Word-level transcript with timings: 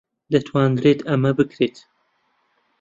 دەتوانرێت 0.31 0.99
ئەمە 1.09 1.31
بکرێت. 1.39 1.75